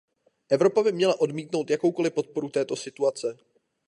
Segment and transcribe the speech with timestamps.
[0.49, 3.37] Evropa by měla odmítnout jakoukoliv podporu této situace.